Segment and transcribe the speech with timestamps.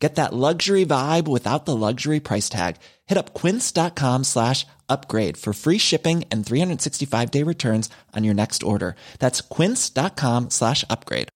[0.00, 2.76] Get that luxury vibe without the luxury price tag.
[3.06, 8.62] Hit up quince.com slash upgrade for free shipping and 365 day returns on your next
[8.62, 8.96] order.
[9.18, 11.28] That's quince.com slash upgrade.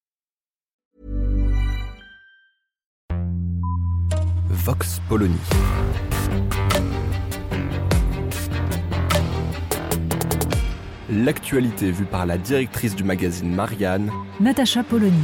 [4.48, 5.38] Vox Polony.
[11.10, 14.10] L'actualité vue par la directrice du magazine Marianne,
[14.40, 15.22] Natacha Polony.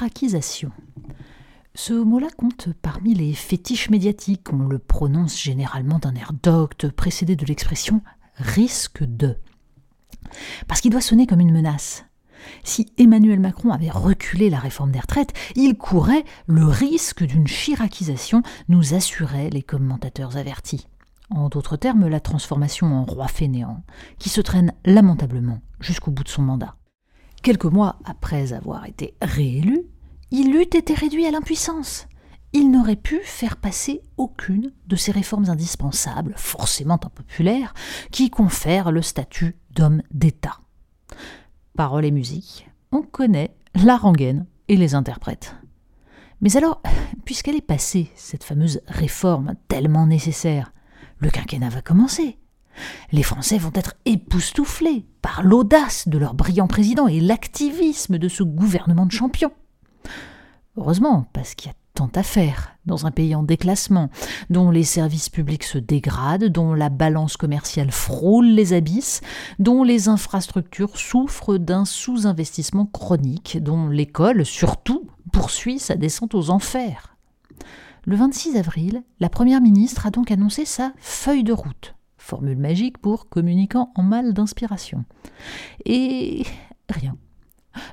[0.00, 0.70] Chiracisation.
[1.74, 4.50] Ce mot-là compte parmi les fétiches médiatiques.
[4.50, 8.00] On le prononce généralement d'un air docte, précédé de l'expression
[8.36, 9.36] risque de.
[10.68, 12.06] Parce qu'il doit sonner comme une menace.
[12.64, 18.42] Si Emmanuel Macron avait reculé la réforme des retraites, il courait le risque d'une chiracisation,
[18.68, 20.88] nous assuraient les commentateurs avertis.
[21.28, 23.84] En d'autres termes, la transformation en roi fainéant,
[24.18, 26.76] qui se traîne lamentablement jusqu'au bout de son mandat.
[27.42, 29.86] Quelques mois après avoir été réélu,
[30.30, 32.06] il eût été réduit à l'impuissance.
[32.52, 37.74] Il n'aurait pu faire passer aucune de ces réformes indispensables, forcément impopulaires,
[38.10, 40.58] qui confèrent le statut d'homme d'État.
[41.76, 45.54] Paroles et musique, on connaît la rengaine et les interprètes.
[46.40, 46.82] Mais alors,
[47.24, 50.72] puisqu'elle est passée, cette fameuse réforme tellement nécessaire,
[51.18, 52.38] le quinquennat va commencer.
[53.12, 58.42] Les Français vont être époustouflés par l'audace de leur brillant président et l'activisme de ce
[58.42, 59.52] gouvernement de champions.
[60.76, 64.08] Heureusement, parce qu'il y a tant à faire dans un pays en déclassement,
[64.48, 69.20] dont les services publics se dégradent, dont la balance commerciale frôle les abysses,
[69.58, 77.16] dont les infrastructures souffrent d'un sous-investissement chronique, dont l'école, surtout, poursuit sa descente aux enfers.
[78.04, 82.98] Le 26 avril, la Première ministre a donc annoncé sa feuille de route, formule magique
[82.98, 85.04] pour communicant en mal d'inspiration.
[85.84, 86.44] Et
[86.88, 87.16] rien.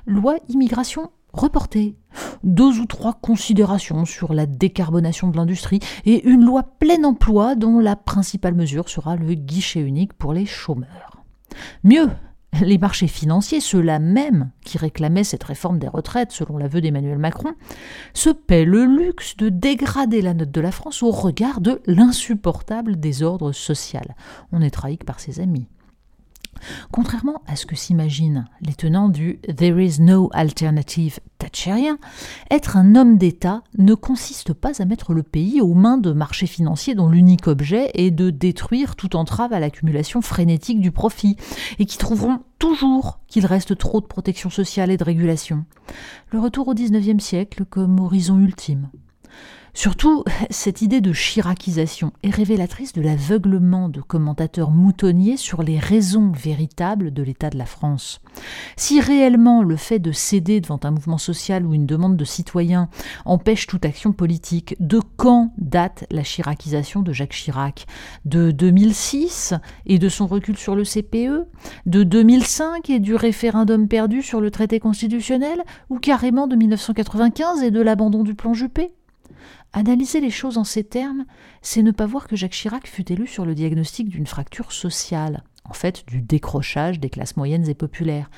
[0.06, 1.96] Loi immigration reportée,
[2.44, 7.78] deux ou trois considérations sur la décarbonation de l'industrie et une loi plein emploi dont
[7.78, 11.22] la principale mesure sera le guichet unique pour les chômeurs.
[11.84, 12.08] Mieux,
[12.62, 17.54] les marchés financiers, ceux-là même qui réclamaient cette réforme des retraites selon l'aveu d'Emmanuel Macron,
[18.14, 22.98] se paient le luxe de dégrader la note de la France au regard de l'insupportable
[22.98, 24.16] désordre social.
[24.52, 25.68] On est trahi par ses amis.
[26.90, 31.98] Contrairement à ce que s'imaginent les tenants du There is no alternative thatcherien,
[32.50, 36.46] être un homme d'État ne consiste pas à mettre le pays aux mains de marchés
[36.46, 41.36] financiers dont l'unique objet est de détruire toute entrave à l'accumulation frénétique du profit,
[41.78, 45.64] et qui trouveront toujours qu'il reste trop de protection sociale et de régulation.
[46.30, 48.88] Le retour au XIXe siècle comme horizon ultime.
[49.78, 56.32] Surtout, cette idée de chiracisation est révélatrice de l'aveuglement de commentateurs moutonniers sur les raisons
[56.32, 58.20] véritables de l'état de la France.
[58.76, 62.88] Si réellement le fait de céder devant un mouvement social ou une demande de citoyens
[63.24, 67.86] empêche toute action politique, de quand date la chiracisation de Jacques Chirac?
[68.24, 69.54] De 2006
[69.86, 71.46] et de son recul sur le CPE
[71.86, 75.62] De 2005 et du référendum perdu sur le traité constitutionnel?
[75.88, 78.92] Ou carrément de 1995 et de l'abandon du plan Juppé?
[79.72, 81.24] Analyser les choses en ces termes,
[81.62, 85.44] c'est ne pas voir que Jacques Chirac fut élu sur le diagnostic d'une fracture sociale,
[85.64, 88.30] en fait du décrochage des classes moyennes et populaires,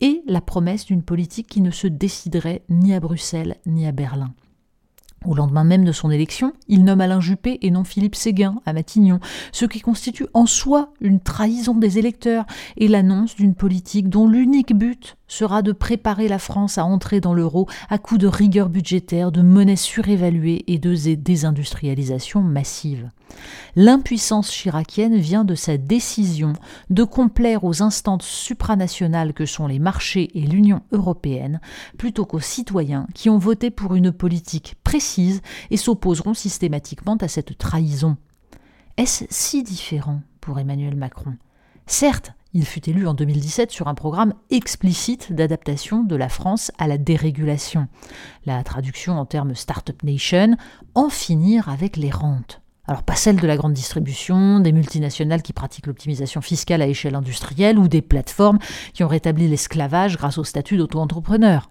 [0.00, 4.34] et la promesse d'une politique qui ne se déciderait ni à Bruxelles ni à Berlin.
[5.24, 8.74] Au lendemain même de son élection, il nomme Alain Juppé et non Philippe Séguin à
[8.74, 9.20] Matignon,
[9.52, 12.44] ce qui constitue en soi une trahison des électeurs
[12.76, 17.32] et l'annonce d'une politique dont l'unique but sera de préparer la France à entrer dans
[17.32, 23.08] l'euro à coup de rigueur budgétaire, de monnaie surévaluée et de désindustrialisation massive.
[23.76, 26.52] L'impuissance chiracienne vient de sa décision
[26.90, 31.60] de complaire aux instances supranationales que sont les marchés et l'Union européenne,
[31.98, 37.58] plutôt qu'aux citoyens qui ont voté pour une politique précise et s'opposeront systématiquement à cette
[37.58, 38.16] trahison.
[38.96, 41.34] Est-ce si différent pour Emmanuel Macron?
[41.86, 46.86] Certes, il fut élu en 2017 sur un programme explicite d'adaptation de la France à
[46.86, 47.88] la dérégulation.
[48.46, 50.56] La traduction en termes Startup Nation,
[50.94, 52.62] en finir avec les rentes.
[52.86, 57.14] Alors pas celle de la grande distribution, des multinationales qui pratiquent l'optimisation fiscale à échelle
[57.14, 58.58] industrielle ou des plateformes
[58.92, 61.70] qui ont rétabli l'esclavage grâce au statut d'auto-entrepreneur.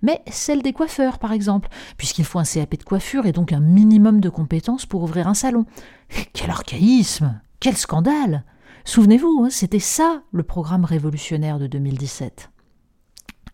[0.00, 3.60] mais celle des coiffeurs, par exemple, puisqu'il faut un CAP de coiffure et donc un
[3.60, 5.66] minimum de compétences pour ouvrir un salon.
[6.32, 8.44] Quel archaïsme Quel scandale
[8.84, 12.50] Souvenez-vous, hein, c'était ça le programme révolutionnaire de 2017.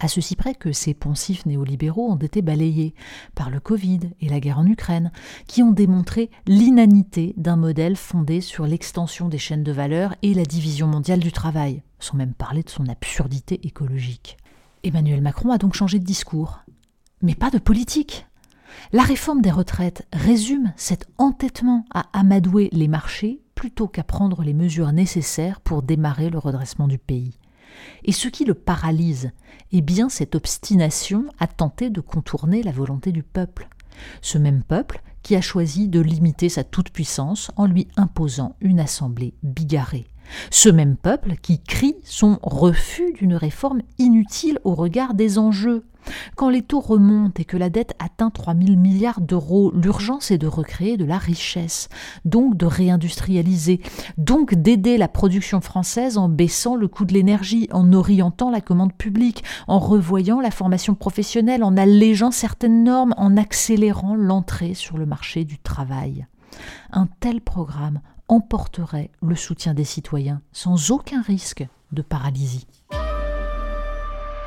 [0.01, 2.95] À ceci près que ces poncifs néolibéraux ont été balayés
[3.35, 5.13] par le Covid et la guerre en Ukraine,
[5.47, 10.45] qui ont démontré l'inanité d'un modèle fondé sur l'extension des chaînes de valeur et la
[10.45, 14.37] division mondiale du travail, sans même parler de son absurdité écologique.
[14.83, 16.61] Emmanuel Macron a donc changé de discours,
[17.23, 18.27] mais pas de politique.
[18.93, 24.53] La réforme des retraites résume cet entêtement à amadouer les marchés plutôt qu'à prendre les
[24.53, 27.39] mesures nécessaires pour démarrer le redressement du pays.
[28.05, 29.33] Et ce qui le paralyse
[29.73, 33.69] est bien cette obstination à tenter de contourner la volonté du peuple.
[34.23, 39.35] Ce même peuple qui a choisi de limiter sa toute-puissance en lui imposant une assemblée
[39.43, 40.07] bigarrée.
[40.51, 45.85] Ce même peuple qui crie son refus d'une réforme inutile au regard des enjeux.
[46.37, 50.39] Quand les taux remontent et que la dette atteint 3 000 milliards d'euros, l'urgence est
[50.39, 51.89] de recréer de la richesse,
[52.25, 53.81] donc de réindustrialiser,
[54.19, 58.93] donc d'aider la production française en baissant le coût de l'énergie, en orientant la commande
[58.93, 65.07] publique, en revoyant la formation professionnelle, en allégeant certaines normes, en accélérant l'entrée sur le
[65.07, 66.27] marché du travail.
[66.93, 72.67] Un tel programme emporterait le soutien des citoyens sans aucun risque de paralysie.